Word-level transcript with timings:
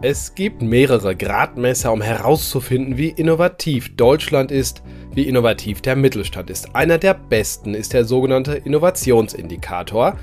Es 0.00 0.36
gibt 0.36 0.62
mehrere 0.62 1.16
Gradmesser, 1.16 1.92
um 1.92 2.00
herauszufinden, 2.00 2.96
wie 2.96 3.08
innovativ 3.08 3.96
Deutschland 3.96 4.52
ist, 4.52 4.80
wie 5.12 5.24
innovativ 5.24 5.80
der 5.80 5.96
Mittelstand 5.96 6.50
ist. 6.50 6.76
Einer 6.76 6.98
der 6.98 7.14
besten 7.14 7.74
ist 7.74 7.94
der 7.94 8.04
sogenannte 8.04 8.52
Innovationsindikator, 8.52 10.16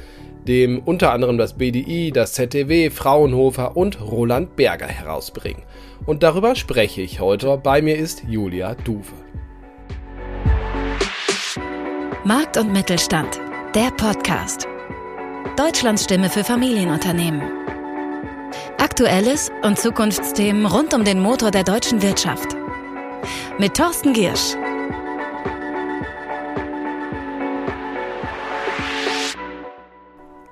dem 0.47 0.79
unter 0.79 1.11
anderem 1.11 1.37
das 1.37 1.57
BDI, 1.57 2.11
das 2.13 2.31
ZDW, 2.33 2.89
Fraunhofer 2.89 3.75
und 3.75 3.99
Roland 3.99 4.55
Berger 4.55 4.87
herausbringen. 4.87 5.63
Und 6.05 6.23
darüber 6.23 6.55
spreche 6.55 7.01
ich 7.01 7.19
heute. 7.19 7.57
Bei 7.57 7.81
mir 7.81 7.97
ist 7.97 8.23
Julia 8.29 8.75
Duwe. 8.75 9.03
Markt 12.23 12.55
und 12.55 12.71
Mittelstand, 12.71 13.41
der 13.75 13.91
Podcast. 13.91 14.69
Deutschlands 15.57 16.05
Stimme 16.05 16.29
für 16.29 16.45
Familienunternehmen. 16.45 17.64
Aktuelles 18.77 19.51
und 19.63 19.79
Zukunftsthemen 19.79 20.65
rund 20.65 20.93
um 20.93 21.03
den 21.03 21.19
Motor 21.19 21.51
der 21.51 21.63
deutschen 21.63 22.01
Wirtschaft. 22.01 22.55
Mit 23.57 23.75
Thorsten 23.75 24.13
Giersch. 24.13 24.55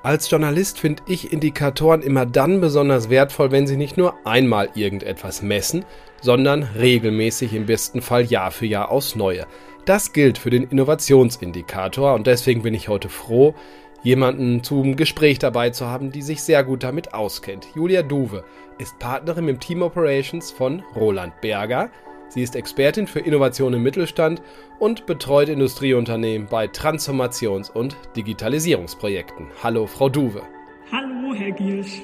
Als 0.04 0.30
Journalist 0.30 0.80
finde 0.80 1.02
ich 1.08 1.31
Indikatoren 1.31 2.02
immer 2.02 2.26
dann 2.26 2.59
besonders 2.59 3.09
wertvoll, 3.09 3.52
wenn 3.52 3.68
sie 3.68 3.78
nicht 3.78 3.95
nur 3.95 4.16
einmal 4.26 4.70
irgendetwas 4.76 5.42
messen, 5.42 5.86
sondern 6.22 6.64
regelmäßig 6.64 7.54
im 7.54 7.66
besten 7.66 8.02
Fall 8.02 8.23
Jahr 8.23 8.52
für 8.52 8.66
Jahr 8.66 8.92
aufs 8.92 9.16
Neue. 9.16 9.48
Das 9.86 10.12
gilt 10.12 10.38
für 10.38 10.50
den 10.50 10.64
Innovationsindikator 10.64 12.14
und 12.16 12.28
deswegen 12.28 12.64
bin 12.64 12.73
ich 12.73 12.90
heute 12.90 13.08
froh, 13.08 13.56
jemanden 14.04 14.64
zum 14.64 14.96
Gespräch 14.96 15.40
dabei 15.40 15.70
zu 15.72 15.88
haben, 15.88 16.12
die 16.12 16.22
sich 16.22 16.44
sehr 16.44 16.64
gut 16.64 16.84
damit 16.84 17.14
auskennt. 17.14 17.68
Julia 17.74 18.04
Duwe 18.04 18.44
ist 18.78 19.00
Partnerin 19.00 19.48
im 19.48 19.60
Team 19.60 19.82
Operations 19.82 20.52
von 20.52 20.84
Roland 20.95 21.40
Berger. 21.42 21.90
Sie 22.28 22.42
ist 22.42 22.56
Expertin 22.56 23.08
für 23.08 23.20
Innovation 23.20 23.73
im 23.73 23.84
Mittelstand 23.84 24.42
und 24.80 25.06
betreut 25.06 25.50
Industrieunternehmen 25.50 26.48
bei 26.50 26.66
Transformations- 26.66 27.72
und 27.72 27.95
Digitalisierungsprojekten. 28.16 29.48
Hallo, 29.62 29.88
Frau 29.88 30.10
Duwe. 30.10 30.42
Hallo, 30.92 31.34
Herr 31.36 31.52
Giersch. 31.52 32.02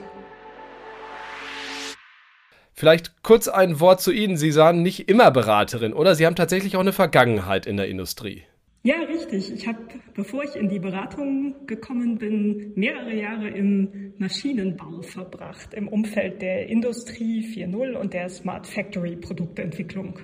Vielleicht 2.74 3.24
kurz 3.24 3.50
ein 3.50 3.82
Wort 3.82 4.00
zu 4.00 4.12
Ihnen. 4.12 4.38
Sie 4.38 4.52
sahen 4.52 4.84
nicht 4.84 5.10
immer 5.10 5.32
Beraterin, 5.32 5.92
oder? 5.94 6.16
Sie 6.16 6.26
haben 6.26 6.38
tatsächlich 6.38 6.78
auch 6.78 6.82
eine 6.82 6.94
Vergangenheit 6.94 7.66
in 7.66 7.76
der 7.76 7.90
Industrie. 7.90 8.44
Ja, 8.82 8.96
richtig. 9.02 9.52
Ich 9.52 9.68
habe, 9.68 9.80
bevor 10.16 10.44
ich 10.44 10.56
in 10.56 10.70
die 10.70 10.80
Beratung 10.80 11.68
gekommen 11.68 12.18
bin, 12.18 12.72
mehrere 12.76 13.14
Jahre 13.14 13.50
im 13.50 14.14
Maschinenbau 14.18 15.02
verbracht, 15.02 15.74
im 15.74 15.90
Umfeld 15.90 16.42
der 16.42 16.68
Industrie 16.68 17.42
4.0 17.42 17.94
und 17.96 18.14
der 18.14 18.30
Smart 18.30 18.66
Factory 18.66 19.18
Produktentwicklung. 19.18 20.20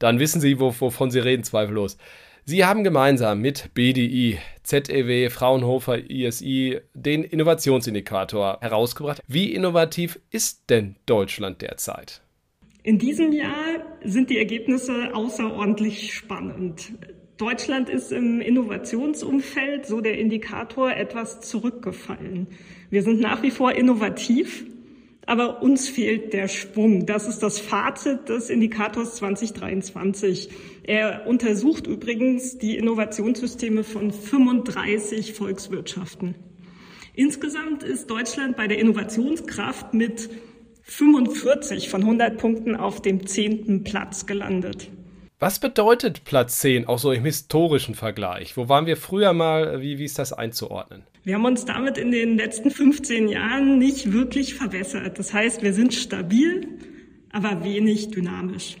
Dann 0.00 0.18
wissen 0.18 0.40
Sie, 0.40 0.58
wovon 0.58 1.12
Sie 1.12 1.20
reden, 1.20 1.44
zweifellos. 1.44 1.96
Sie 2.44 2.64
haben 2.64 2.82
gemeinsam 2.82 3.40
mit 3.40 3.72
BDI, 3.72 4.38
ZEW, 4.64 5.30
Fraunhofer, 5.30 6.10
ISI 6.10 6.80
den 6.92 7.22
Innovationsindikator 7.22 8.58
herausgebracht. 8.60 9.22
Wie 9.28 9.54
innovativ 9.54 10.18
ist 10.30 10.68
denn 10.70 10.96
Deutschland 11.06 11.62
derzeit? 11.62 12.20
In 12.82 12.98
diesem 12.98 13.30
Jahr 13.30 13.54
sind 14.02 14.28
die 14.28 14.38
Ergebnisse 14.38 15.14
außerordentlich 15.14 16.12
spannend. 16.12 16.92
Deutschland 17.42 17.88
ist 17.88 18.12
im 18.12 18.40
Innovationsumfeld, 18.40 19.84
so 19.84 20.00
der 20.00 20.16
Indikator, 20.16 20.92
etwas 20.92 21.40
zurückgefallen. 21.40 22.46
Wir 22.88 23.02
sind 23.02 23.18
nach 23.18 23.42
wie 23.42 23.50
vor 23.50 23.72
innovativ, 23.72 24.64
aber 25.26 25.60
uns 25.60 25.88
fehlt 25.88 26.34
der 26.34 26.46
Schwung. 26.46 27.04
Das 27.04 27.26
ist 27.26 27.40
das 27.40 27.58
Fazit 27.58 28.28
des 28.28 28.48
Indikators 28.48 29.16
2023. 29.16 30.50
Er 30.84 31.26
untersucht 31.26 31.88
übrigens 31.88 32.58
die 32.58 32.76
Innovationssysteme 32.76 33.82
von 33.82 34.12
35 34.12 35.32
Volkswirtschaften. 35.32 36.36
Insgesamt 37.16 37.82
ist 37.82 38.08
Deutschland 38.08 38.56
bei 38.56 38.68
der 38.68 38.78
Innovationskraft 38.78 39.94
mit 39.94 40.30
45 40.84 41.88
von 41.88 42.02
100 42.02 42.38
Punkten 42.38 42.76
auf 42.76 43.02
dem 43.02 43.26
zehnten 43.26 43.82
Platz 43.82 44.26
gelandet. 44.26 44.92
Was 45.42 45.58
bedeutet 45.58 46.22
Platz 46.22 46.60
10 46.60 46.86
auch 46.86 47.00
so 47.00 47.10
im 47.10 47.24
historischen 47.24 47.96
Vergleich? 47.96 48.56
Wo 48.56 48.68
waren 48.68 48.86
wir 48.86 48.96
früher 48.96 49.32
mal? 49.32 49.82
Wie, 49.82 49.98
wie 49.98 50.04
ist 50.04 50.20
das 50.20 50.32
einzuordnen? 50.32 51.02
Wir 51.24 51.34
haben 51.34 51.44
uns 51.44 51.64
damit 51.64 51.98
in 51.98 52.12
den 52.12 52.36
letzten 52.36 52.70
15 52.70 53.26
Jahren 53.26 53.76
nicht 53.76 54.12
wirklich 54.12 54.54
verbessert. 54.54 55.18
Das 55.18 55.34
heißt, 55.34 55.64
wir 55.64 55.72
sind 55.72 55.94
stabil, 55.94 56.68
aber 57.32 57.64
wenig 57.64 58.12
dynamisch. 58.12 58.76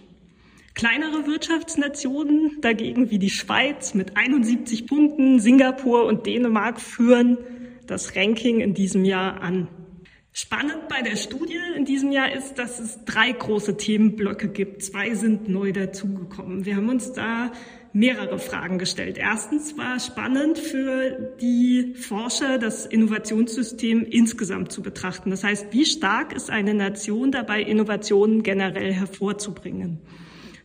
Kleinere 0.74 1.26
Wirtschaftsnationen 1.26 2.58
dagegen 2.60 3.10
wie 3.10 3.18
die 3.18 3.30
Schweiz 3.30 3.94
mit 3.94 4.16
71 4.16 4.86
Punkten, 4.86 5.40
Singapur 5.40 6.04
und 6.04 6.26
Dänemark 6.26 6.80
führen 6.80 7.38
das 7.88 8.14
Ranking 8.14 8.60
in 8.60 8.72
diesem 8.72 9.04
Jahr 9.04 9.40
an. 9.42 9.66
Spannend 10.34 10.88
bei 10.88 11.02
der 11.02 11.16
Studie 11.16 11.58
in 11.76 11.84
diesem 11.84 12.10
Jahr 12.10 12.32
ist, 12.32 12.54
dass 12.54 12.80
es 12.80 13.04
drei 13.04 13.32
große 13.32 13.76
Themenblöcke 13.76 14.48
gibt. 14.48 14.82
Zwei 14.82 15.14
sind 15.14 15.50
neu 15.50 15.72
dazugekommen. 15.72 16.64
Wir 16.64 16.76
haben 16.76 16.88
uns 16.88 17.12
da 17.12 17.52
mehrere 17.92 18.38
Fragen 18.38 18.78
gestellt. 18.78 19.18
Erstens 19.18 19.76
war 19.76 20.00
spannend 20.00 20.58
für 20.58 21.34
die 21.42 21.92
Forscher, 21.96 22.56
das 22.56 22.86
Innovationssystem 22.86 24.06
insgesamt 24.06 24.72
zu 24.72 24.80
betrachten. 24.80 25.28
Das 25.28 25.44
heißt, 25.44 25.66
wie 25.72 25.84
stark 25.84 26.32
ist 26.32 26.48
eine 26.48 26.72
Nation 26.72 27.30
dabei, 27.30 27.60
Innovationen 27.60 28.42
generell 28.42 28.94
hervorzubringen? 28.94 29.98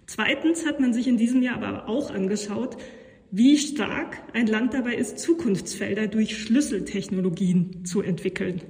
Zweitens 0.05 0.65
hat 0.65 0.79
man 0.79 0.93
sich 0.93 1.09
in 1.09 1.17
diesem 1.17 1.41
Jahr 1.41 1.61
aber 1.61 1.89
auch 1.89 2.09
angeschaut, 2.11 2.77
wie 3.31 3.57
stark 3.57 4.23
ein 4.31 4.47
Land 4.47 4.73
dabei 4.73 4.95
ist, 4.95 5.19
Zukunftsfelder 5.19 6.07
durch 6.07 6.37
Schlüsseltechnologien 6.37 7.83
zu 7.83 8.01
entwickeln. 8.01 8.61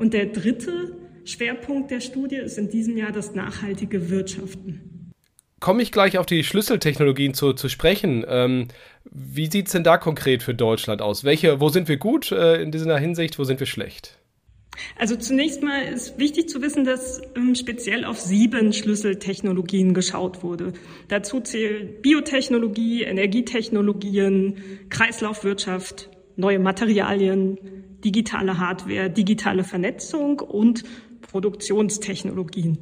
Und 0.00 0.14
der 0.14 0.24
dritte 0.24 0.96
Schwerpunkt 1.26 1.90
der 1.90 2.00
Studie 2.00 2.36
ist 2.36 2.56
in 2.56 2.70
diesem 2.70 2.96
Jahr 2.96 3.12
das 3.12 3.34
nachhaltige 3.34 4.08
Wirtschaften. 4.08 5.12
Komme 5.60 5.82
ich 5.82 5.92
gleich 5.92 6.16
auf 6.16 6.24
die 6.24 6.42
Schlüsseltechnologien 6.42 7.34
zu, 7.34 7.52
zu 7.52 7.68
sprechen. 7.68 8.24
Ähm, 8.26 8.68
wie 9.04 9.50
sieht 9.50 9.66
es 9.66 9.72
denn 9.72 9.84
da 9.84 9.98
konkret 9.98 10.42
für 10.42 10.54
Deutschland 10.54 11.02
aus? 11.02 11.22
Welche, 11.22 11.60
wo 11.60 11.68
sind 11.68 11.86
wir 11.86 11.98
gut 11.98 12.32
äh, 12.32 12.62
in 12.62 12.72
dieser 12.72 12.98
Hinsicht, 12.98 13.38
wo 13.38 13.44
sind 13.44 13.60
wir 13.60 13.66
schlecht? 13.66 14.16
Also 14.98 15.16
zunächst 15.16 15.62
mal 15.62 15.82
ist 15.82 16.18
wichtig 16.18 16.48
zu 16.48 16.62
wissen, 16.62 16.84
dass 16.84 17.20
ähm, 17.36 17.54
speziell 17.54 18.06
auf 18.06 18.18
sieben 18.18 18.72
Schlüsseltechnologien 18.72 19.92
geschaut 19.92 20.42
wurde. 20.42 20.72
Dazu 21.08 21.40
zählen 21.40 22.00
Biotechnologie, 22.00 23.02
Energietechnologien, 23.02 24.56
Kreislaufwirtschaft, 24.88 26.08
neue 26.36 26.58
Materialien, 26.58 27.58
digitale 28.04 28.58
Hardware, 28.58 29.10
digitale 29.10 29.64
Vernetzung 29.64 30.40
und 30.40 30.84
Produktionstechnologien. 31.22 32.78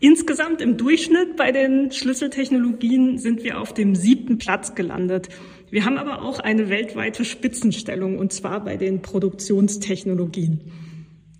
Insgesamt 0.00 0.60
im 0.60 0.76
Durchschnitt 0.76 1.36
bei 1.36 1.50
den 1.50 1.90
Schlüsseltechnologien 1.90 3.18
sind 3.18 3.42
wir 3.42 3.60
auf 3.60 3.74
dem 3.74 3.96
siebten 3.96 4.38
Platz 4.38 4.76
gelandet. 4.76 5.28
Wir 5.70 5.84
haben 5.84 5.98
aber 5.98 6.22
auch 6.22 6.38
eine 6.38 6.68
weltweite 6.68 7.24
Spitzenstellung, 7.24 8.16
und 8.16 8.32
zwar 8.32 8.64
bei 8.64 8.76
den 8.76 9.02
Produktionstechnologien. 9.02 10.72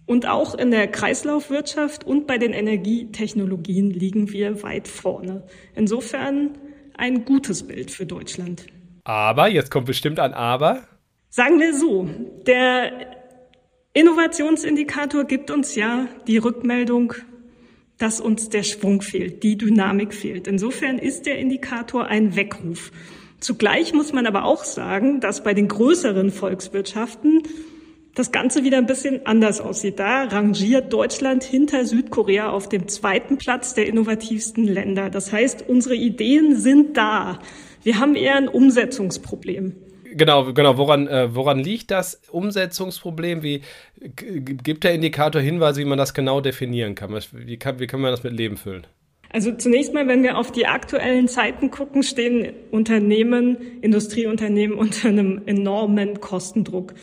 Und 0.06 0.26
auch 0.26 0.54
in 0.54 0.70
der 0.70 0.88
Kreislaufwirtschaft 0.88 2.04
und 2.04 2.26
bei 2.26 2.38
den 2.38 2.52
Energietechnologien 2.52 3.90
liegen 3.90 4.32
wir 4.32 4.62
weit 4.62 4.88
vorne. 4.88 5.44
Insofern 5.76 6.58
ein 6.96 7.24
gutes 7.24 7.66
Bild 7.66 7.90
für 7.90 8.06
Deutschland. 8.06 8.66
Aber, 9.04 9.48
jetzt 9.48 9.70
kommt 9.70 9.86
bestimmt 9.86 10.18
ein 10.18 10.34
Aber. 10.34 10.82
Sagen 11.30 11.60
wir 11.60 11.74
so, 11.74 12.08
der 12.46 13.18
Innovationsindikator 13.92 15.24
gibt 15.24 15.50
uns 15.50 15.74
ja 15.74 16.08
die 16.26 16.38
Rückmeldung, 16.38 17.12
dass 17.98 18.20
uns 18.20 18.48
der 18.48 18.62
Schwung 18.62 19.02
fehlt, 19.02 19.42
die 19.42 19.58
Dynamik 19.58 20.14
fehlt. 20.14 20.46
Insofern 20.46 20.98
ist 20.98 21.26
der 21.26 21.38
Indikator 21.38 22.06
ein 22.06 22.34
Weckruf. 22.34 22.92
Zugleich 23.40 23.92
muss 23.92 24.12
man 24.12 24.26
aber 24.26 24.44
auch 24.44 24.64
sagen, 24.64 25.20
dass 25.20 25.42
bei 25.44 25.52
den 25.52 25.68
größeren 25.68 26.30
Volkswirtschaften 26.30 27.42
das 28.14 28.32
Ganze 28.32 28.64
wieder 28.64 28.78
ein 28.78 28.86
bisschen 28.86 29.26
anders 29.26 29.60
aussieht. 29.60 29.98
Da 29.98 30.24
rangiert 30.24 30.92
Deutschland 30.92 31.44
hinter 31.44 31.84
Südkorea 31.84 32.50
auf 32.50 32.68
dem 32.68 32.88
zweiten 32.88 33.36
Platz 33.36 33.74
der 33.74 33.86
innovativsten 33.86 34.64
Länder. 34.64 35.10
Das 35.10 35.30
heißt, 35.30 35.68
unsere 35.68 35.94
Ideen 35.94 36.56
sind 36.56 36.96
da. 36.96 37.38
Wir 37.82 38.00
haben 38.00 38.16
eher 38.16 38.36
ein 38.36 38.48
Umsetzungsproblem. 38.48 39.74
Genau, 40.12 40.52
genau. 40.52 40.76
Woran, 40.78 41.06
äh, 41.06 41.34
woran 41.34 41.58
liegt 41.58 41.90
das 41.90 42.20
Umsetzungsproblem? 42.30 43.42
Wie 43.42 43.62
gibt 43.96 44.84
der 44.84 44.94
Indikator 44.94 45.40
Hinweise, 45.40 45.80
wie 45.80 45.84
man 45.84 45.98
das 45.98 46.14
genau 46.14 46.40
definieren 46.40 46.94
kann? 46.94 47.18
Wie 47.32 47.56
kann, 47.56 47.78
wie 47.78 47.86
kann 47.86 48.00
man 48.00 48.10
das 48.10 48.22
mit 48.22 48.32
Leben 48.32 48.56
füllen? 48.56 48.86
Also 49.30 49.52
zunächst 49.52 49.92
mal, 49.92 50.08
wenn 50.08 50.22
wir 50.22 50.38
auf 50.38 50.52
die 50.52 50.66
aktuellen 50.66 51.28
Zeiten 51.28 51.70
gucken, 51.70 52.02
stehen 52.02 52.54
Unternehmen, 52.70 53.80
Industrieunternehmen 53.82 54.78
unter 54.78 55.08
einem 55.08 55.42
enormen 55.46 56.20
Kostendruck. 56.20 56.94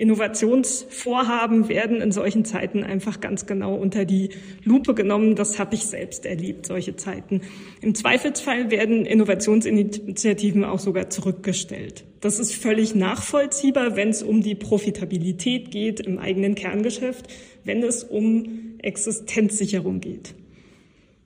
Innovationsvorhaben 0.00 1.68
werden 1.68 2.00
in 2.00 2.10
solchen 2.10 2.46
Zeiten 2.46 2.82
einfach 2.82 3.20
ganz 3.20 3.44
genau 3.44 3.74
unter 3.74 4.06
die 4.06 4.30
Lupe 4.64 4.94
genommen. 4.94 5.36
Das 5.36 5.58
habe 5.58 5.74
ich 5.74 5.84
selbst 5.84 6.24
erlebt, 6.24 6.64
solche 6.64 6.96
Zeiten. 6.96 7.42
Im 7.82 7.94
Zweifelsfall 7.94 8.70
werden 8.70 9.04
Innovationsinitiativen 9.04 10.64
auch 10.64 10.78
sogar 10.78 11.10
zurückgestellt. 11.10 12.04
Das 12.20 12.38
ist 12.38 12.54
völlig 12.54 12.94
nachvollziehbar, 12.94 13.94
wenn 13.94 14.08
es 14.08 14.22
um 14.22 14.40
die 14.42 14.54
Profitabilität 14.54 15.70
geht 15.70 16.00
im 16.00 16.18
eigenen 16.18 16.54
Kerngeschäft, 16.54 17.26
wenn 17.64 17.82
es 17.82 18.02
um 18.02 18.78
Existenzsicherung 18.78 20.00
geht. 20.00 20.34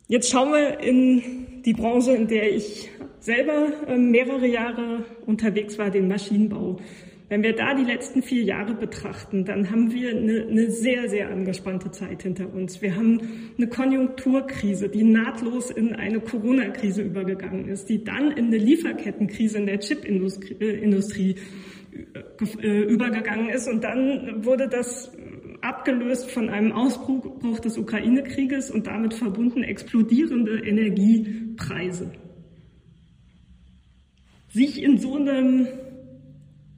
Jetzt 0.09 0.33
schauen 0.33 0.51
wir 0.51 0.81
in 0.81 1.63
die 1.65 1.75
Branche, 1.75 2.13
in 2.13 2.27
der 2.27 2.53
ich 2.53 2.91
selber 3.21 3.69
ähm, 3.87 4.11
mehrere 4.11 4.49
Jahre 4.49 5.05
unterwegs 5.27 5.79
war, 5.79 5.91
den 5.91 6.09
Maschinenbau. 6.09 6.81
Wenn 7.35 7.43
wir 7.43 7.57
da 7.57 7.75
die 7.75 7.83
letzten 7.83 8.23
vier 8.23 8.45
Jahre 8.45 8.75
betrachten, 8.75 9.45
dann 9.45 9.69
haben 9.69 9.93
wir 9.93 10.11
eine, 10.11 10.47
eine, 10.49 10.71
sehr, 10.71 11.09
sehr 11.09 11.31
angespannte 11.31 11.91
Zeit 11.91 12.23
hinter 12.23 12.55
uns. 12.55 12.81
Wir 12.81 12.95
haben 12.95 13.21
eine 13.59 13.67
Konjunkturkrise, 13.67 14.89
die 14.89 15.03
nahtlos 15.03 15.73
in 15.73 15.97
eine 15.97 16.21
Corona-Krise 16.21 17.03
übergegangen 17.03 17.67
ist, 17.67 17.89
die 17.89 18.05
dann 18.05 18.31
in 18.31 18.47
eine 18.47 18.59
Lieferkettenkrise 18.59 19.59
in 19.59 19.67
der 19.67 19.81
Chipindustrie 19.81 21.35
äh, 22.15 22.69
äh, 22.69 22.83
übergegangen 22.85 23.49
ist. 23.49 23.67
Und 23.67 23.83
dann 23.83 24.45
wurde 24.45 24.69
das 24.69 25.11
abgelöst 25.61 26.31
von 26.31 26.51
einem 26.51 26.71
Ausbruch 26.71 27.59
des 27.59 27.77
Ukraine-Krieges 27.77 28.71
und 28.71 28.87
damit 28.87 29.13
verbunden 29.13 29.65
explodierende 29.65 30.61
Energiepreise. 30.65 32.13
Sich 34.51 34.81
in 34.81 34.99
so 34.99 35.17
einem 35.17 35.67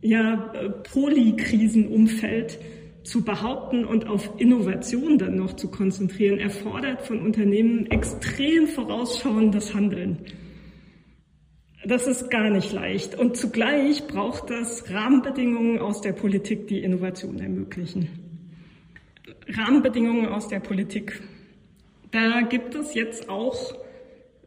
ja, 0.09 0.53
äh, 0.55 0.71
Polykrisenumfeld 0.71 2.59
zu 3.03 3.25
behaupten 3.25 3.85
und 3.85 4.09
auf 4.09 4.31
Innovation 4.39 5.19
dann 5.19 5.37
noch 5.37 5.55
zu 5.55 5.71
konzentrieren, 5.71 6.39
erfordert 6.39 7.03
von 7.03 7.21
Unternehmen 7.21 7.87
extrem 7.87 8.67
vorausschauendes 8.67 9.75
Handeln. 9.75 10.19
Das 11.85 12.09
ist 12.09 12.31
gar 12.31 12.51
nicht 12.51 12.73
leicht. 12.73 13.17
Und 13.17 13.37
zugleich 13.37 14.09
braucht 14.09 14.51
das 14.51 14.91
Rahmenbedingungen 14.91 15.79
aus 15.79 16.01
der 16.01 16.13
Politik, 16.13 16.67
die 16.67 16.83
Innovation 16.83 17.39
ermöglichen. 17.39 18.09
Rahmenbedingungen 19.49 20.27
aus 20.27 20.49
der 20.49 20.59
Politik. 20.59 21.23
Da 22.11 22.41
gibt 22.41 22.75
es 22.75 22.95
jetzt 22.95 23.29
auch 23.29 23.75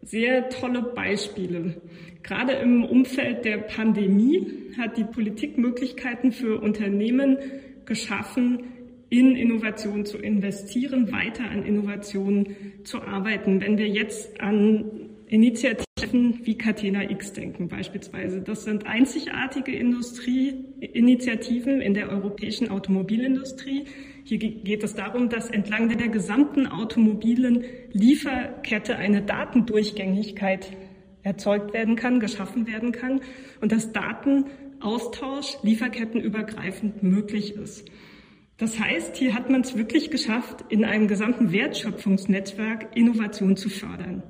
sehr 0.02 0.50
tolle 0.50 0.82
Beispiele. 0.82 1.82
Gerade 2.24 2.54
im 2.54 2.83
Umfeld 2.83 3.45
der 3.45 3.57
Pandemie 3.57 4.48
hat 4.77 4.98
die 4.98 5.04
Politik 5.04 5.57
Möglichkeiten 5.57 6.31
für 6.31 6.62
Unternehmen 6.62 7.38
geschaffen, 7.86 8.63
in 9.10 9.36
Innovation 9.36 10.06
zu 10.06 10.18
investieren, 10.18 11.12
weiter 11.12 11.50
an 11.50 11.66
Innovation 11.66 12.56
zu 12.83 13.01
arbeiten. 13.01 13.60
Wenn 13.60 13.77
wir 13.77 13.88
jetzt 13.88 14.39
an 14.39 15.10
Initiativen 15.30 16.39
wie 16.44 16.57
Catena 16.57 17.10
X 17.10 17.31
denken 17.33 17.68
beispielsweise. 17.68 18.42
Das 18.42 18.63
sind 18.63 18.88
einzigartige 18.88 19.72
Industrieinitiativen 19.72 21.81
in 21.81 21.94
der 21.94 22.10
europäischen 22.10 22.69
Automobilindustrie. 22.69 23.86
Hier 24.24 24.39
geht 24.39 24.83
es 24.83 24.95
darum, 24.95 25.30
dass 25.30 25.51
entlang 25.51 25.95
der 25.95 26.07
gesamten 26.07 26.65
automobilen 26.65 27.63
Lieferkette 27.92 28.95
eine 28.95 29.22
Datendurchgängigkeit 29.22 30.75
erzeugt 31.24 31.74
werden 31.74 31.95
kann, 31.95 32.19
geschaffen 32.19 32.68
werden 32.68 32.92
kann 32.92 33.21
und 33.62 33.71
dass 33.71 33.92
Datenaustausch 33.92 35.57
lieferkettenübergreifend 35.63 37.04
möglich 37.04 37.56
ist. 37.56 37.89
Das 38.57 38.77
heißt, 38.77 39.16
hier 39.16 39.33
hat 39.36 39.50
man 39.50 39.62
es 39.62 39.77
wirklich 39.77 40.12
geschafft, 40.12 40.66
in 40.68 40.83
einem 40.83 41.07
gesamten 41.07 41.51
Wertschöpfungsnetzwerk 41.51 42.95
Innovation 42.95 43.56
zu 43.56 43.69
fördern. 43.69 44.21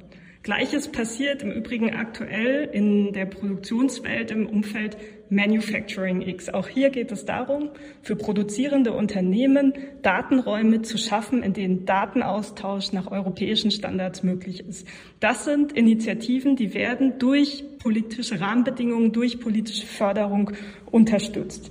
Gleiches 0.42 0.88
passiert 0.88 1.44
im 1.44 1.52
Übrigen 1.52 1.94
aktuell 1.94 2.70
in 2.72 3.12
der 3.12 3.26
Produktionswelt 3.26 4.32
im 4.32 4.48
Umfeld 4.48 4.96
Manufacturing 5.30 6.22
X. 6.22 6.50
Auch 6.50 6.70
hier 6.70 6.90
geht 6.92 7.12
es 7.12 7.26
darum, 7.26 7.70
für 8.02 8.16
produzierende 8.16 8.94
Unternehmen 8.94 9.74
Datenräume 10.02 10.82
zu 10.82 10.98
schaffen, 10.98 11.44
in 11.44 11.52
denen 11.52 11.86
Datenaustausch 11.86 12.94
nach 12.94 13.12
europäischen 13.12 13.70
Standards 13.70 14.24
möglich 14.24 14.66
ist. 14.66 14.88
Das 15.20 15.44
sind 15.44 15.74
Initiativen, 15.74 16.56
die 16.56 16.74
werden 16.74 17.20
durch 17.20 17.66
politische 17.78 18.40
Rahmenbedingungen, 18.40 19.12
durch 19.12 19.42
politische 19.42 19.86
Förderung 19.86 20.52
unterstützt. 20.90 21.70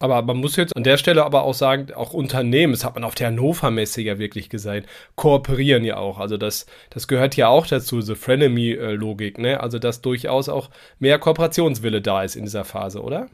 Aber 0.00 0.22
man 0.22 0.36
muss 0.36 0.54
jetzt 0.56 0.76
an 0.76 0.84
der 0.84 0.96
Stelle 0.96 1.24
aber 1.24 1.42
auch 1.42 1.54
sagen, 1.54 1.92
auch 1.92 2.12
Unternehmen, 2.12 2.72
das 2.72 2.84
hat 2.84 2.94
man 2.94 3.02
auf 3.02 3.16
der 3.16 3.28
Hannover 3.28 3.70
Messe 3.70 4.00
ja 4.00 4.18
wirklich 4.18 4.48
gesagt, 4.48 4.86
kooperieren 5.16 5.84
ja 5.84 5.96
auch. 5.96 6.18
Also 6.18 6.36
das, 6.36 6.66
das 6.90 7.08
gehört 7.08 7.36
ja 7.36 7.48
auch 7.48 7.66
dazu, 7.66 8.00
so 8.00 8.14
Frenemy-Logik, 8.14 9.38
ne? 9.38 9.60
Also 9.60 9.80
dass 9.80 10.00
durchaus 10.00 10.48
auch 10.48 10.70
mehr 11.00 11.18
Kooperationswille 11.18 12.00
da 12.00 12.22
ist 12.22 12.36
in 12.36 12.44
dieser 12.44 12.64
Phase, 12.64 13.02
oder? 13.02 13.28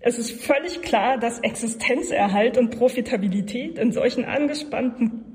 Es 0.00 0.18
ist 0.18 0.32
völlig 0.42 0.82
klar, 0.82 1.18
dass 1.18 1.38
Existenzerhalt 1.38 2.58
und 2.58 2.76
Profitabilität 2.76 3.78
in 3.78 3.92
solchen 3.92 4.24
angespannten 4.24 5.33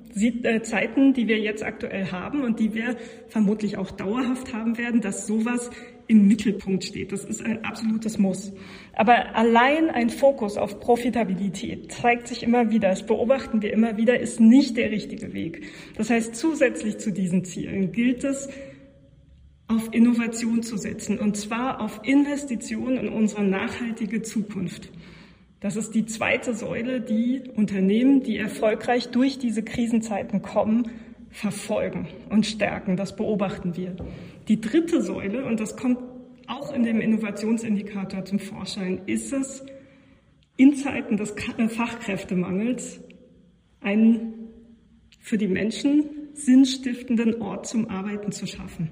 Zeiten, 0.63 1.13
die 1.13 1.27
wir 1.27 1.39
jetzt 1.39 1.63
aktuell 1.63 2.11
haben 2.11 2.43
und 2.43 2.59
die 2.59 2.73
wir 2.73 2.95
vermutlich 3.27 3.77
auch 3.77 3.91
dauerhaft 3.91 4.53
haben 4.53 4.77
werden, 4.77 5.01
dass 5.01 5.27
sowas 5.27 5.69
im 6.07 6.27
Mittelpunkt 6.27 6.83
steht. 6.83 7.11
Das 7.11 7.23
ist 7.23 7.45
ein 7.45 7.63
absolutes 7.63 8.17
Muss. 8.17 8.51
Aber 8.93 9.35
allein 9.35 9.89
ein 9.89 10.09
Fokus 10.09 10.57
auf 10.57 10.79
Profitabilität 10.79 11.91
zeigt 11.91 12.27
sich 12.27 12.41
immer 12.41 12.71
wieder, 12.71 12.89
das 12.89 13.05
beobachten 13.05 13.61
wir 13.61 13.71
immer 13.71 13.95
wieder, 13.97 14.19
ist 14.19 14.39
nicht 14.39 14.75
der 14.75 14.89
richtige 14.89 15.33
Weg. 15.33 15.67
Das 15.95 16.09
heißt, 16.09 16.35
zusätzlich 16.35 16.97
zu 16.97 17.11
diesen 17.11 17.45
Zielen 17.45 17.91
gilt 17.91 18.23
es, 18.23 18.49
auf 19.67 19.93
Innovation 19.93 20.63
zu 20.63 20.77
setzen, 20.77 21.19
und 21.19 21.37
zwar 21.37 21.79
auf 21.79 22.01
Investitionen 22.03 22.97
in 22.97 23.09
unsere 23.09 23.43
nachhaltige 23.43 24.23
Zukunft. 24.23 24.89
Das 25.59 25.75
ist 25.75 25.93
die 25.93 26.05
zweite 26.05 26.53
Säule, 26.53 27.01
die 27.01 27.43
Unternehmen, 27.55 28.23
die 28.23 28.37
erfolgreich 28.37 29.09
durch 29.09 29.39
diese 29.39 29.61
Krisenzeiten 29.61 30.41
kommen, 30.41 30.89
verfolgen 31.29 32.07
und 32.29 32.45
stärken. 32.45 32.95
Das 32.95 33.15
beobachten 33.15 33.75
wir. 33.75 33.95
Die 34.47 34.61
dritte 34.61 35.01
Säule, 35.01 35.45
und 35.45 35.59
das 35.59 35.75
kommt 35.75 35.99
auch 36.47 36.73
in 36.73 36.83
dem 36.83 37.01
Innovationsindikator 37.01 38.25
zum 38.25 38.39
Vorschein, 38.39 39.01
ist 39.05 39.33
es, 39.33 39.65
in 40.55 40.75
Zeiten 40.75 41.17
des 41.17 41.33
äh, 41.57 41.69
Fachkräftemangels 41.69 43.01
einen 43.81 44.33
für 45.19 45.37
die 45.37 45.47
Menschen 45.47 46.05
sinnstiftenden 46.33 47.41
Ort 47.41 47.67
zum 47.67 47.89
Arbeiten 47.89 48.31
zu 48.31 48.47
schaffen. 48.47 48.89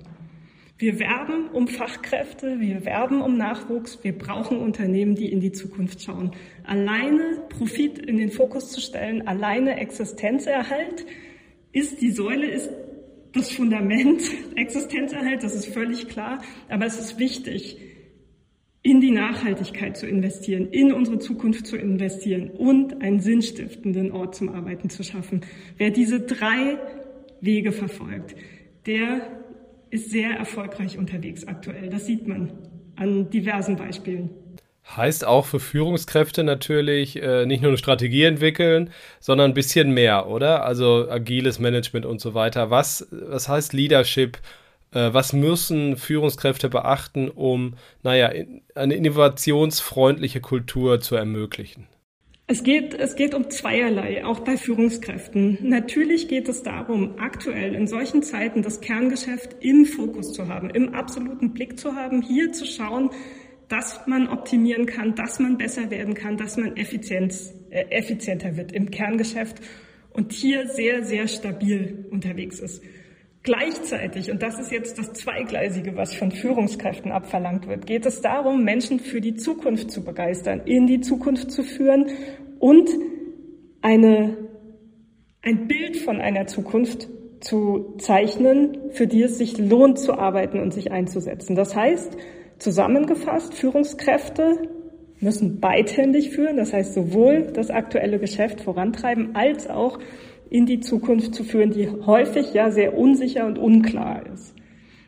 Wir 0.80 1.00
werben 1.00 1.48
um 1.50 1.68
Fachkräfte, 1.68 2.60
wir 2.60 2.86
werben 2.86 3.22
um 3.22 3.36
Nachwuchs, 3.36 4.04
wir 4.04 4.16
brauchen 4.16 4.60
Unternehmen, 4.60 5.16
die 5.16 5.32
in 5.32 5.40
die 5.40 5.52
Zukunft 5.52 6.04
schauen. 6.04 6.32
Alleine 6.64 7.42
Profit 7.50 7.98
in 7.98 8.18
den 8.18 8.30
Fokus 8.30 8.72
zu 8.72 8.80
stellen, 8.80 9.28
alleine 9.28 9.80
Existenzerhalt 9.80 11.06
ist 11.72 12.00
die 12.00 12.12
Säule, 12.12 12.48
ist 12.52 12.70
das 13.34 13.52
Fundament, 13.52 14.22
Existenzerhalt, 14.56 15.44
das 15.44 15.56
ist 15.56 15.68
völlig 15.68 16.10
klar, 16.10 16.44
aber 16.70 16.86
es 16.86 17.00
ist 17.00 17.18
wichtig, 17.18 17.78
in 18.84 19.02
die 19.02 19.12
Nachhaltigkeit 19.12 19.98
zu 19.98 20.06
investieren, 20.06 20.68
in 20.70 20.94
unsere 20.94 21.18
Zukunft 21.18 21.66
zu 21.66 21.76
investieren 21.76 22.52
und 22.52 23.02
einen 23.02 23.20
sinnstiftenden 23.20 24.12
Ort 24.12 24.36
zum 24.36 24.50
Arbeiten 24.50 24.92
zu 24.92 25.04
schaffen. 25.04 25.42
Wer 25.78 25.90
diese 25.90 26.22
drei 26.22 26.78
Wege 27.42 27.72
verfolgt, 27.72 28.36
der 28.86 29.37
ist 29.90 30.12
sehr 30.12 30.32
erfolgreich 30.32 30.98
unterwegs 30.98 31.48
aktuell. 31.48 31.90
Das 31.90 32.06
sieht 32.06 32.28
man 32.28 32.52
an 32.96 33.30
diversen 33.30 33.76
Beispielen. 33.76 34.30
Heißt 34.96 35.26
auch 35.26 35.46
für 35.46 35.60
Führungskräfte 35.60 36.44
natürlich 36.44 37.22
äh, 37.22 37.46
nicht 37.46 37.62
nur 37.62 37.72
eine 37.72 37.78
Strategie 37.78 38.24
entwickeln, 38.24 38.92
sondern 39.20 39.52
ein 39.52 39.54
bisschen 39.54 39.92
mehr, 39.92 40.28
oder? 40.28 40.64
Also 40.64 41.10
agiles 41.10 41.60
Management 41.60 42.06
und 42.06 42.22
so 42.22 42.34
weiter. 42.34 42.70
Was, 42.70 43.08
was 43.12 43.50
heißt 43.50 43.74
Leadership? 43.74 44.38
Äh, 44.92 45.14
was 45.14 45.34
müssen 45.34 45.98
Führungskräfte 45.98 46.70
beachten, 46.70 47.30
um, 47.30 47.76
naja, 48.02 48.32
eine 48.76 48.96
innovationsfreundliche 48.96 50.40
Kultur 50.40 51.02
zu 51.02 51.16
ermöglichen? 51.16 51.88
Es 52.50 52.64
geht, 52.64 52.94
es 52.94 53.18
geht 53.18 53.36
um 53.36 53.50
zweierlei, 53.50 54.24
auch 54.24 54.40
bei 54.40 54.56
Führungskräften. 54.56 55.58
Natürlich 55.64 56.30
geht 56.30 56.48
es 56.48 56.64
darum, 56.64 57.20
aktuell 57.20 57.76
in 57.76 57.88
solchen 57.88 58.24
Zeiten 58.24 58.62
das 58.62 58.80
Kerngeschäft 58.80 59.58
im 59.60 59.86
Fokus 59.86 60.32
zu 60.32 60.48
haben, 60.48 60.70
im 60.70 60.94
absoluten 60.94 61.54
Blick 61.54 61.78
zu 61.78 61.94
haben, 61.96 62.22
hier 62.22 62.54
zu 62.54 62.66
schauen, 62.66 63.10
dass 63.68 64.08
man 64.08 64.30
optimieren 64.30 64.86
kann, 64.86 65.14
dass 65.14 65.40
man 65.40 65.58
besser 65.58 65.92
werden 65.92 66.14
kann, 66.14 66.38
dass 66.38 66.56
man 66.56 66.78
Effizienz, 66.78 67.54
äh, 67.70 67.84
effizienter 67.90 68.56
wird 68.56 68.72
im 68.72 68.92
Kerngeschäft 68.92 69.58
und 70.12 70.32
hier 70.32 70.70
sehr, 70.70 71.04
sehr 71.04 71.28
stabil 71.28 72.06
unterwegs 72.12 72.62
ist. 72.62 72.82
Gleichzeitig, 73.48 74.30
und 74.30 74.44
das 74.44 74.60
ist 74.60 74.74
jetzt 74.74 75.00
das 75.00 75.14
Zweigleisige, 75.14 75.96
was 75.96 76.14
von 76.14 76.32
Führungskräften 76.32 77.14
abverlangt 77.14 77.66
wird, 77.66 77.86
geht 77.86 78.06
es 78.06 78.20
darum, 78.20 78.66
Menschen 78.66 79.00
für 79.00 79.22
die 79.22 79.36
Zukunft 79.36 79.90
zu 79.90 80.04
begeistern, 80.04 80.64
in 80.66 80.86
die 80.86 81.00
Zukunft 81.00 81.50
zu 81.50 81.64
führen 81.64 82.08
und 82.60 82.90
eine, 83.82 84.36
ein 85.44 85.66
Bild 85.66 85.96
von 85.96 86.20
einer 86.20 86.48
Zukunft 86.48 87.08
zu 87.40 87.96
zeichnen, 88.00 88.92
für 88.92 89.08
die 89.08 89.22
es 89.22 89.38
sich 89.38 89.58
lohnt 89.58 89.98
zu 89.98 90.20
arbeiten 90.20 90.60
und 90.60 90.74
sich 90.74 90.92
einzusetzen. 90.92 91.56
Das 91.56 91.74
heißt, 91.74 92.18
zusammengefasst, 92.58 93.54
Führungskräfte 93.54 94.58
müssen 95.22 95.62
beidhändig 95.62 96.32
führen, 96.32 96.58
das 96.58 96.74
heißt 96.74 96.94
sowohl 96.94 97.44
das 97.54 97.70
aktuelle 97.70 98.20
Geschäft 98.20 98.60
vorantreiben 98.60 99.38
als 99.38 99.70
auch 99.70 100.00
in 100.50 100.66
die 100.66 100.80
Zukunft 100.80 101.36
zu 101.36 101.44
führen, 101.44 101.72
die 101.72 101.88
häufig 101.88 102.54
ja 102.54 102.72
sehr 102.72 102.98
unsicher 102.98 103.46
und 103.46 103.58
unklar 103.58 104.26
ist. 104.34 104.56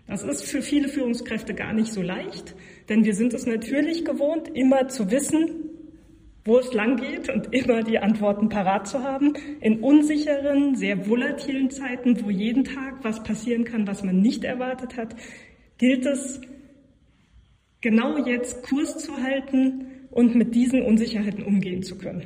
Das 0.07 0.23
ist 0.23 0.43
für 0.43 0.61
viele 0.61 0.87
Führungskräfte 0.87 1.53
gar 1.53 1.73
nicht 1.73 1.93
so 1.93 2.01
leicht, 2.01 2.55
denn 2.89 3.05
wir 3.05 3.13
sind 3.13 3.33
es 3.33 3.45
natürlich 3.45 4.05
gewohnt, 4.05 4.49
immer 4.53 4.87
zu 4.87 5.11
wissen, 5.11 5.69
wo 6.45 6.57
es 6.57 6.73
lang 6.73 6.97
geht 6.97 7.29
und 7.29 7.53
immer 7.53 7.83
die 7.83 7.99
Antworten 7.99 8.49
parat 8.49 8.87
zu 8.87 9.03
haben. 9.03 9.33
In 9.61 9.81
unsicheren, 9.81 10.75
sehr 10.75 11.07
volatilen 11.07 11.69
Zeiten, 11.69 12.23
wo 12.23 12.31
jeden 12.31 12.63
Tag 12.63 13.03
was 13.03 13.21
passieren 13.23 13.65
kann, 13.65 13.85
was 13.85 14.03
man 14.03 14.19
nicht 14.19 14.43
erwartet 14.43 14.97
hat, 14.97 15.15
gilt 15.77 16.05
es, 16.07 16.41
genau 17.81 18.17
jetzt 18.25 18.63
Kurs 18.63 18.97
zu 18.97 19.21
halten 19.21 19.85
und 20.11 20.35
mit 20.35 20.55
diesen 20.55 20.81
Unsicherheiten 20.81 21.43
umgehen 21.43 21.83
zu 21.83 21.97
können. 21.97 22.25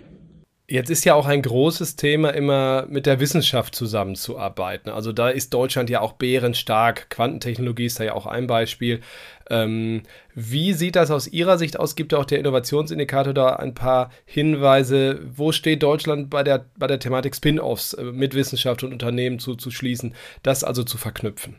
Jetzt 0.66 0.90
ist 0.90 1.04
ja 1.04 1.14
auch 1.14 1.26
ein 1.26 1.42
großes 1.42 1.98
Thema 1.98 2.30
immer 2.30 2.86
mit 2.88 3.06
der 3.06 3.20
Wissenschaft 3.20 3.76
zusammenzuarbeiten. 3.76 4.90
Also 4.90 5.12
da 5.12 5.28
ist 5.28 5.54
Deutschland 5.54 5.90
ja 5.90 6.00
auch 6.00 6.14
bärenstark. 6.14 7.10
Quantentechnologie 7.10 7.86
ist 7.86 8.00
da 8.00 8.06
ja 8.06 8.14
auch 8.14 8.26
ein 8.26 8.48
Beispiel. 8.48 9.02
Ähm, 9.50 10.04
wie 10.34 10.72
sieht 10.72 10.96
das 10.96 11.12
aus 11.12 11.28
Ihrer 11.28 11.58
Sicht 11.58 11.78
aus? 11.78 11.98
Gibt 11.98 12.14
auch 12.14 12.24
der 12.24 12.40
Innovationsindikator 12.40 13.34
da 13.34 13.58
ein 13.58 13.74
paar 13.74 14.10
Hinweise? 14.24 15.20
Wo 15.36 15.52
steht 15.52 15.84
Deutschland 15.84 16.30
bei 16.30 16.44
der, 16.44 16.66
bei 16.78 16.88
der 16.88 17.00
Thematik 17.00 17.36
Spin-offs 17.36 17.94
äh, 17.94 18.06
mit 18.06 18.34
Wissenschaft 18.34 18.84
und 18.84 18.94
Unternehmen 18.94 19.40
zuzuschließen, 19.40 20.16
das 20.44 20.64
also 20.64 20.84
zu 20.86 20.98
verknüpfen? 20.98 21.58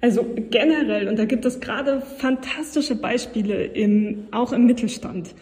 Also 0.00 0.26
generell, 0.50 1.06
und 1.06 1.16
da 1.16 1.26
gibt 1.26 1.44
es 1.44 1.60
gerade 1.60 2.02
fantastische 2.18 2.96
Beispiele 2.96 3.66
im, 3.66 4.26
auch 4.32 4.52
im 4.52 4.66
Mittelstand 4.66 5.34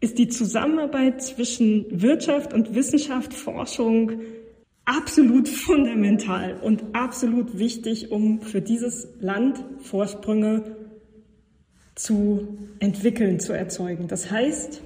ist 0.00 0.18
die 0.18 0.28
Zusammenarbeit 0.28 1.22
zwischen 1.22 1.86
Wirtschaft 1.90 2.52
und 2.52 2.74
Wissenschaft, 2.74 3.34
Forschung 3.34 4.20
absolut 4.84 5.48
fundamental 5.48 6.58
und 6.62 6.82
absolut 6.94 7.58
wichtig, 7.58 8.10
um 8.10 8.40
für 8.40 8.62
dieses 8.62 9.08
Land 9.20 9.62
Vorsprünge 9.80 10.76
zu 11.94 12.58
entwickeln, 12.78 13.40
zu 13.40 13.52
erzeugen. 13.52 14.08
Das 14.08 14.30
heißt, 14.30 14.82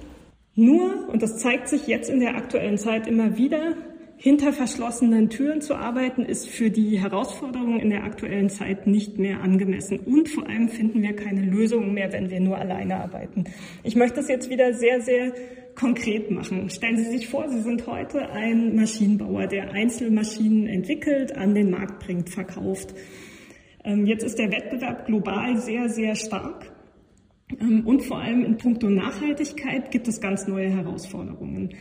nur, 0.55 1.07
und 1.09 1.21
das 1.21 1.37
zeigt 1.37 1.69
sich 1.69 1.87
jetzt 1.87 2.09
in 2.09 2.19
der 2.19 2.35
aktuellen 2.35 2.77
Zeit 2.77 3.07
immer 3.07 3.37
wieder, 3.37 3.75
hinter 4.23 4.53
verschlossenen 4.53 5.29
Türen 5.29 5.59
zu 5.59 5.75
arbeiten, 5.75 6.23
ist 6.23 6.47
für 6.47 6.69
die 6.69 6.97
Herausforderungen 6.97 7.81
in 7.81 7.89
der 7.89 8.05
aktuellen 8.05 8.49
Zeit 8.49 8.87
nicht 8.87 9.19
mehr 9.19 9.41
angemessen. 9.41 9.99
Und 9.99 10.29
vor 10.29 10.47
allem 10.47 10.69
finden 10.69 11.01
wir 11.01 11.13
keine 11.13 11.41
Lösungen 11.41 11.93
mehr, 11.93 12.13
wenn 12.13 12.29
wir 12.29 12.39
nur 12.39 12.57
alleine 12.57 13.01
arbeiten. 13.01 13.43
Ich 13.83 13.97
möchte 13.97 14.21
es 14.21 14.29
jetzt 14.29 14.49
wieder 14.49 14.73
sehr, 14.75 15.01
sehr 15.01 15.33
konkret 15.75 16.31
machen. 16.31 16.69
Stellen 16.69 16.95
Sie 16.95 17.11
sich 17.11 17.27
vor, 17.27 17.49
Sie 17.49 17.59
sind 17.63 17.85
heute 17.85 18.29
ein 18.29 18.77
Maschinenbauer, 18.77 19.47
der 19.47 19.73
Einzelmaschinen 19.73 20.67
entwickelt, 20.67 21.35
an 21.35 21.53
den 21.53 21.69
Markt 21.69 21.99
bringt, 22.05 22.29
verkauft. 22.29 22.95
Ähm, 23.83 24.05
jetzt 24.05 24.23
ist 24.23 24.39
der 24.39 24.49
Wettbewerb 24.53 25.05
global 25.05 25.57
sehr, 25.57 25.89
sehr 25.89 26.15
stark. 26.15 26.71
Ähm, 27.59 27.85
und 27.85 28.03
vor 28.03 28.19
allem 28.19 28.45
in 28.45 28.55
puncto 28.55 28.89
Nachhaltigkeit 28.89 29.91
gibt 29.91 30.07
es 30.07 30.21
ganz 30.21 30.47
neue 30.47 30.69
Herausforderungen 30.69 31.75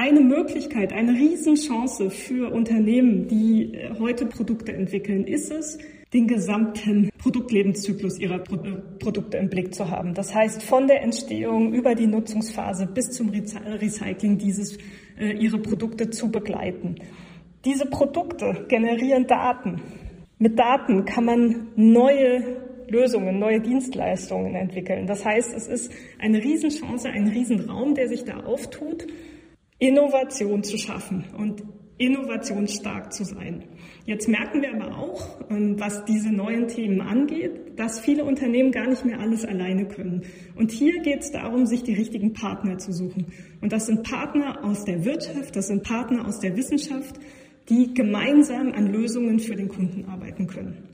eine 0.00 0.20
Möglichkeit, 0.20 0.94
eine 0.94 1.12
Riesenchance 1.12 2.08
für 2.08 2.50
Unternehmen, 2.50 3.28
die 3.28 3.74
äh, 3.74 3.90
heute 3.98 4.24
Produkte 4.24 4.72
entwickeln, 4.72 5.26
ist 5.26 5.52
es, 5.52 5.76
den 6.14 6.26
gesamten 6.26 7.10
Produktlebenszyklus 7.18 8.18
ihrer 8.18 8.38
Produkte 8.38 9.36
im 9.36 9.50
Blick 9.50 9.74
zu 9.74 9.90
haben. 9.90 10.14
Das 10.14 10.34
heißt, 10.34 10.62
von 10.62 10.88
der 10.88 11.02
Entstehung 11.02 11.74
über 11.74 11.94
die 11.94 12.06
Nutzungsphase 12.06 12.86
bis 12.86 13.10
zum 13.10 13.28
Recycling 13.28 14.38
dieses, 14.38 14.78
äh, 15.18 15.32
ihre 15.38 15.58
Produkte 15.58 16.08
zu 16.08 16.30
begleiten. 16.30 16.94
Diese 17.66 17.84
Produkte 17.84 18.64
generieren 18.68 19.26
Daten. 19.26 19.82
Mit 20.38 20.58
Daten 20.58 21.04
kann 21.04 21.26
man 21.26 21.68
neue 21.76 22.56
Lösungen, 22.88 23.38
neue 23.38 23.60
Dienstleistungen 23.60 24.54
entwickeln. 24.54 25.06
Das 25.06 25.26
heißt, 25.26 25.54
es 25.54 25.68
ist 25.68 25.92
eine 26.18 26.42
Riesenchance, 26.42 27.06
ein 27.06 27.28
Riesenraum, 27.28 27.94
der 27.94 28.08
sich 28.08 28.24
da 28.24 28.40
auftut 28.40 29.06
Innovation 29.80 30.62
zu 30.62 30.78
schaffen 30.78 31.24
und 31.36 31.64
innovationsstark 31.96 33.12
zu 33.12 33.24
sein. 33.24 33.64
Jetzt 34.06 34.28
merken 34.28 34.62
wir 34.62 34.74
aber 34.74 34.96
auch, 34.96 35.38
ähm, 35.50 35.78
was 35.78 36.04
diese 36.04 36.30
neuen 36.30 36.68
Themen 36.68 37.00
angeht, 37.00 37.78
dass 37.78 38.00
viele 38.00 38.24
Unternehmen 38.24 38.72
gar 38.72 38.88
nicht 38.88 39.04
mehr 39.04 39.20
alles 39.20 39.44
alleine 39.44 39.86
können. 39.86 40.22
Und 40.54 40.70
hier 40.70 41.00
geht 41.00 41.20
es 41.20 41.30
darum, 41.30 41.66
sich 41.66 41.82
die 41.82 41.94
richtigen 41.94 42.32
Partner 42.32 42.78
zu 42.78 42.92
suchen. 42.92 43.26
Und 43.60 43.72
das 43.72 43.86
sind 43.86 44.02
Partner 44.02 44.64
aus 44.64 44.84
der 44.84 45.04
Wirtschaft, 45.04 45.56
das 45.56 45.68
sind 45.68 45.82
Partner 45.82 46.26
aus 46.26 46.40
der 46.40 46.56
Wissenschaft, 46.56 47.16
die 47.68 47.92
gemeinsam 47.92 48.72
an 48.72 48.86
Lösungen 48.86 49.38
für 49.38 49.56
den 49.56 49.68
Kunden 49.68 50.06
arbeiten 50.06 50.46
können. 50.46 50.89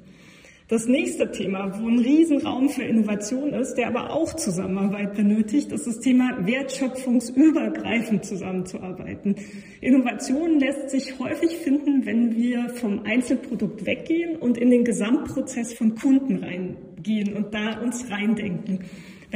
Das 0.68 0.88
nächste 0.88 1.30
Thema, 1.30 1.80
wo 1.80 1.87
ein 1.87 2.00
Riesenraum 2.00 2.68
für 2.68 2.82
Innovation 2.82 3.52
ist, 3.52 3.75
der 3.75 3.87
aber 3.87 4.11
auch 4.11 4.35
Zusammenarbeit 4.35 5.14
benötigt, 5.14 5.70
ist 5.70 5.87
das 5.87 6.00
Thema 6.00 6.44
wertschöpfungsübergreifend 6.44 8.25
zusammenzuarbeiten. 8.25 9.37
Innovation 9.80 10.58
lässt 10.58 10.90
sich 10.90 11.20
häufig 11.20 11.56
finden, 11.58 12.04
wenn 12.04 12.35
wir 12.35 12.70
vom 12.70 13.04
Einzelprodukt 13.04 13.87
weggehen 13.87 14.35
und 14.35 14.58
in 14.58 14.70
den 14.70 14.82
Gesamtprozess 14.82 15.73
von 15.73 15.94
Kunden 15.94 16.42
reingehen 16.42 17.37
und 17.37 17.54
da 17.54 17.78
uns 17.78 18.11
reindenken. 18.11 18.80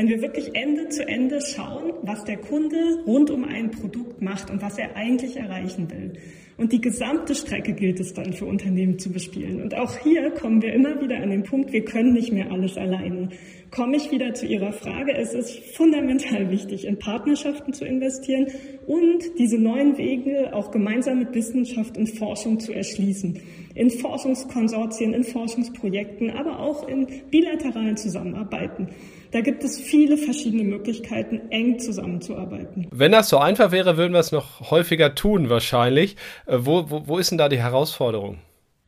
Wenn 0.00 0.08
wir 0.08 0.22
wirklich 0.22 0.54
Ende 0.54 0.88
zu 0.88 1.06
Ende 1.06 1.42
schauen, 1.42 1.92
was 2.00 2.24
der 2.24 2.38
Kunde 2.38 3.04
rund 3.06 3.30
um 3.30 3.44
ein 3.44 3.70
Produkt 3.70 4.22
macht 4.22 4.50
und 4.50 4.62
was 4.62 4.78
er 4.78 4.96
eigentlich 4.96 5.36
erreichen 5.36 5.90
will. 5.90 6.14
Und 6.56 6.72
die 6.72 6.80
gesamte 6.80 7.34
Strecke 7.34 7.74
gilt 7.74 8.00
es 8.00 8.14
dann 8.14 8.32
für 8.32 8.46
Unternehmen 8.46 8.98
zu 8.98 9.12
bespielen. 9.12 9.60
Und 9.60 9.74
auch 9.74 9.98
hier 9.98 10.30
kommen 10.30 10.62
wir 10.62 10.72
immer 10.72 10.98
wieder 11.02 11.18
an 11.18 11.28
den 11.28 11.42
Punkt, 11.42 11.74
wir 11.74 11.84
können 11.84 12.14
nicht 12.14 12.32
mehr 12.32 12.50
alles 12.50 12.78
alleine. 12.78 13.28
Komme 13.70 13.98
ich 13.98 14.10
wieder 14.10 14.32
zu 14.32 14.46
Ihrer 14.46 14.72
Frage. 14.72 15.14
Es 15.14 15.34
ist 15.34 15.58
fundamental 15.76 16.50
wichtig, 16.50 16.86
in 16.86 16.98
Partnerschaften 16.98 17.74
zu 17.74 17.84
investieren 17.84 18.46
und 18.86 19.38
diese 19.38 19.58
neuen 19.58 19.98
Wege 19.98 20.54
auch 20.54 20.70
gemeinsam 20.70 21.18
mit 21.18 21.34
Wissenschaft 21.34 21.98
und 21.98 22.08
Forschung 22.08 22.58
zu 22.58 22.72
erschließen. 22.72 23.38
In 23.74 23.90
Forschungskonsortien, 23.90 25.12
in 25.12 25.24
Forschungsprojekten, 25.24 26.30
aber 26.30 26.58
auch 26.58 26.88
in 26.88 27.06
bilateralen 27.30 27.98
Zusammenarbeiten. 27.98 28.88
Da 29.32 29.40
gibt 29.40 29.62
es 29.62 29.78
viele 29.78 30.16
verschiedene 30.16 30.64
Möglichkeiten, 30.64 31.40
eng 31.50 31.78
zusammenzuarbeiten. 31.78 32.88
Wenn 32.90 33.12
das 33.12 33.28
so 33.28 33.38
einfach 33.38 33.70
wäre, 33.70 33.96
würden 33.96 34.12
wir 34.12 34.20
es 34.20 34.32
noch 34.32 34.70
häufiger 34.70 35.14
tun 35.14 35.48
wahrscheinlich. 35.48 36.16
Äh, 36.46 36.58
wo, 36.60 36.90
wo, 36.90 37.02
wo 37.06 37.18
ist 37.18 37.30
denn 37.30 37.38
da 37.38 37.48
die 37.48 37.60
Herausforderung? 37.60 38.38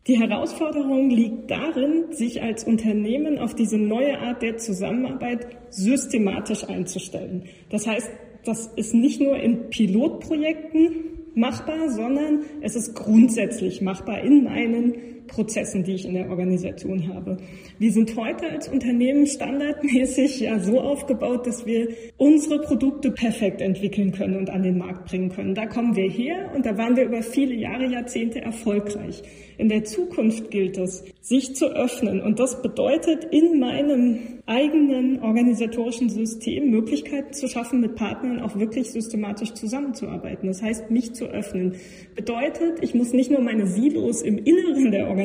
Die 0.09 0.19
Herausforderung 0.19 1.11
liegt 1.11 1.49
darin, 1.49 2.07
sich 2.11 2.43
als 2.43 2.65
Unternehmen 2.65 3.39
auf 3.39 3.55
diese 3.55 3.79
neue 3.79 4.19
Art 4.19 4.43
der 4.43 4.57
Zusammenarbeit 4.57 5.47
systematisch 5.71 6.65
einzustellen. 6.65 7.45
Das 7.71 7.87
heißt, 7.87 8.11
das 8.45 8.67
ist 8.75 8.95
nicht 8.95 9.21
nur 9.21 9.37
in 9.37 9.71
Pilotprojekten 9.71 11.13
machbar, 11.37 11.89
sondern 11.89 12.41
es 12.63 12.75
ist 12.75 12.95
grundsätzlich 12.97 13.81
machbar 13.81 14.21
in 14.23 14.43
meinen 14.43 15.22
Prozessen, 15.33 15.83
die 15.83 15.95
ich 15.95 16.05
in 16.05 16.15
der 16.15 16.29
Organisation 16.31 17.09
habe. 17.09 17.39
Wir 17.79 17.91
sind 17.91 18.17
heute 18.17 18.49
als 18.51 18.69
Unternehmen 18.69 19.27
standardmäßig 19.27 20.41
ja 20.41 20.59
so 20.59 20.81
aufgebaut, 20.81 21.47
dass 21.47 21.65
wir 21.67 21.89
unsere 22.19 22.61
Produkte 22.61 23.11
perfekt 23.11 23.61
entwickeln 23.61 24.13
können 24.13 24.37
und 24.37 24.51
an 24.51 24.63
den 24.63 24.79
Markt 24.79 25.09
bringen 25.09 25.31
können. 25.31 25.55
Da 25.55 25.67
kommen 25.67 25.97
wir 25.97 26.09
her 26.09 26.53
und 26.55 26.67
da 26.67 26.77
waren 26.77 26.97
wir 26.97 27.05
über 27.05 27.23
viele 27.23 27.55
Jahre, 27.55 27.87
Jahrzehnte 27.87 28.43
erfolgreich. 28.43 29.23
In 29.59 29.69
der 29.69 29.85
Zukunft 29.85 30.51
gilt 30.51 30.77
es, 30.77 31.05
sich 31.21 31.55
zu 31.55 31.67
öffnen 31.67 32.21
und 32.21 32.39
das 32.39 32.63
bedeutet 32.63 33.25
in 33.31 33.59
meinem 33.59 34.19
eigenen 34.47 35.23
organisatorischen 35.23 36.09
System 36.09 36.71
Möglichkeiten 36.71 37.33
zu 37.33 37.47
schaffen, 37.47 37.81
mit 37.81 37.95
Partnern 37.95 38.41
auch 38.41 38.59
wirklich 38.59 38.91
systematisch 38.91 39.53
zusammenzuarbeiten. 39.55 40.49
Das 40.49 40.63
heißt, 40.63 40.91
mich 40.91 41.15
zu 41.15 41.27
öffnen. 41.27 41.77
Bedeutet, 42.17 42.83
ich 42.83 42.93
muss 42.95 43.13
nicht 43.13 43.31
nur 43.31 43.41
meine 43.41 43.67
Silos 43.67 44.21
im 44.23 44.39
Inneren 44.39 44.91
der 44.91 45.09
Organisation 45.09 45.22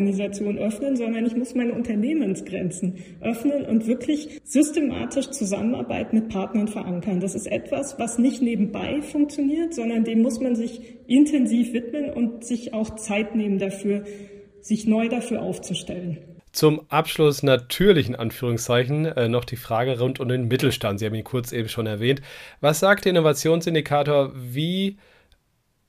öffnen, 0.58 0.96
sondern 0.96 1.26
ich 1.26 1.36
muss 1.36 1.56
meine 1.56 1.74
Unternehmensgrenzen 1.74 2.96
öffnen 3.22 3.66
und 3.66 3.88
wirklich 3.88 4.40
systematisch 4.44 5.30
Zusammenarbeit 5.30 6.14
mit 6.14 6.30
Partnern 6.30 6.68
verankern. 6.68 7.20
Das 7.20 7.36
ist 7.36 7.48
etwas, 7.48 7.98
was 8.00 8.18
nicht 8.18 8.42
nebenbei 8.42 9.02
funktioniert, 9.02 9.74
sondern 9.74 10.04
dem 10.04 10.22
muss 10.22 10.40
man 10.40 10.56
sich 10.56 10.82
intensiv 11.08 11.74
widmen 11.74 12.12
und 12.12 12.44
sich 12.44 12.74
auch 12.74 12.96
Zeit 12.96 13.36
nehmen 13.36 13.60
dafür, 13.60 14.04
sich 14.62 14.86
neu 14.86 15.08
dafür 15.10 15.42
aufzustellen. 15.42 16.18
Zum 16.52 16.82
Abschluss 16.90 17.44
natürlich 17.44 18.08
in 18.10 18.16
Anführungszeichen 18.16 19.06
äh, 19.06 19.28
noch 19.30 19.46
die 19.46 19.58
Frage 19.58 20.00
rund 20.00 20.20
um 20.20 20.28
den 20.28 20.48
Mittelstand. 20.48 21.00
Sie 21.00 21.06
haben 21.06 21.14
ihn 21.14 21.24
kurz 21.24 21.52
eben 21.52 21.70
schon 21.70 21.86
erwähnt. 21.86 22.22
Was 22.62 22.80
sagt 22.80 23.06
der 23.06 23.12
Innovationsindikator? 23.12 24.32
Wie 24.36 24.98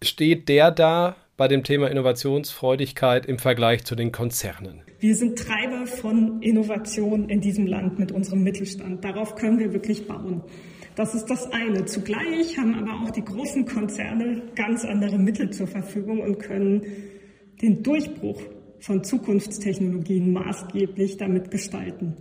steht 0.02 0.48
der 0.48 0.70
da 0.70 1.16
bei 1.38 1.48
dem 1.48 1.62
Thema 1.62 1.88
Innovationsfreudigkeit 1.88 3.24
im 3.24 3.38
Vergleich 3.38 3.84
zu 3.84 3.94
den 3.94 4.10
Konzernen? 4.10 4.82
Wir 4.98 5.14
sind 5.14 5.38
Treiber 5.38 5.86
von 5.86 6.42
Innovation 6.42 7.28
in 7.28 7.40
diesem 7.40 7.66
Land 7.66 7.98
mit 7.98 8.10
unserem 8.10 8.42
Mittelstand. 8.42 9.04
Darauf 9.04 9.36
können 9.36 9.60
wir 9.60 9.72
wirklich 9.72 10.08
bauen. 10.08 10.42
Das 10.96 11.14
ist 11.14 11.26
das 11.26 11.50
eine. 11.52 11.84
Zugleich 11.84 12.58
haben 12.58 12.74
aber 12.74 13.04
auch 13.04 13.10
die 13.12 13.24
großen 13.24 13.66
Konzerne 13.66 14.42
ganz 14.56 14.84
andere 14.84 15.16
Mittel 15.16 15.50
zur 15.50 15.68
Verfügung 15.68 16.20
und 16.20 16.40
können 16.40 16.82
den 17.62 17.84
Durchbruch 17.84 18.42
von 18.80 19.04
Zukunftstechnologien 19.04 20.32
maßgeblich 20.32 21.18
damit 21.18 21.52
gestalten. 21.52 22.16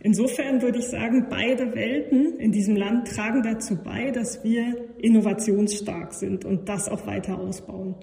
Insofern 0.00 0.60
würde 0.60 0.78
ich 0.78 0.88
sagen, 0.88 1.28
beide 1.30 1.74
Welten 1.74 2.38
in 2.38 2.52
diesem 2.52 2.76
Land 2.76 3.08
tragen 3.08 3.42
dazu 3.42 3.76
bei, 3.82 4.10
dass 4.10 4.44
wir 4.44 4.76
innovationsstark 4.98 6.12
sind 6.12 6.44
und 6.44 6.68
das 6.68 6.86
auch 6.88 7.06
weiter 7.06 7.38
ausbauen. 7.38 7.96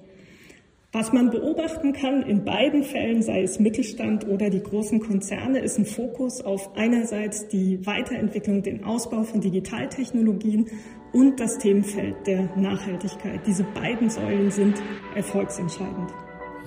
Was 0.98 1.12
man 1.12 1.30
beobachten 1.30 1.92
kann 1.92 2.22
in 2.22 2.42
beiden 2.42 2.82
Fällen, 2.82 3.20
sei 3.20 3.42
es 3.42 3.60
Mittelstand 3.60 4.26
oder 4.26 4.48
die 4.48 4.62
großen 4.62 4.98
Konzerne, 4.98 5.58
ist 5.58 5.78
ein 5.78 5.84
Fokus 5.84 6.40
auf 6.40 6.70
einerseits 6.74 7.48
die 7.48 7.84
Weiterentwicklung, 7.84 8.62
den 8.62 8.82
Ausbau 8.82 9.22
von 9.22 9.42
Digitaltechnologien 9.42 10.70
und 11.12 11.38
das 11.38 11.58
Themenfeld 11.58 12.26
der 12.26 12.48
Nachhaltigkeit. 12.56 13.40
Diese 13.46 13.64
beiden 13.74 14.08
Säulen 14.08 14.50
sind 14.50 14.76
erfolgsentscheidend. 15.14 16.14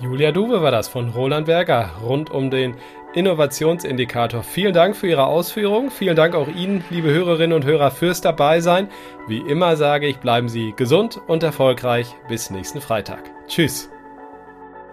Julia 0.00 0.30
Duwe 0.30 0.62
war 0.62 0.70
das 0.70 0.86
von 0.86 1.08
Roland 1.08 1.46
Berger 1.46 1.90
rund 2.00 2.30
um 2.30 2.52
den 2.52 2.76
Innovationsindikator. 3.14 4.44
Vielen 4.44 4.74
Dank 4.74 4.94
für 4.94 5.08
Ihre 5.08 5.26
Ausführungen. 5.26 5.90
Vielen 5.90 6.14
Dank 6.14 6.36
auch 6.36 6.46
Ihnen, 6.46 6.84
liebe 6.90 7.10
Hörerinnen 7.10 7.56
und 7.56 7.64
Hörer, 7.64 7.90
fürs 7.90 8.20
Dabeisein. 8.20 8.90
Wie 9.26 9.38
immer 9.38 9.74
sage 9.74 10.06
ich, 10.06 10.18
bleiben 10.18 10.48
Sie 10.48 10.72
gesund 10.76 11.20
und 11.26 11.42
erfolgreich. 11.42 12.14
Bis 12.28 12.50
nächsten 12.50 12.80
Freitag. 12.80 13.28
Tschüss. 13.48 13.90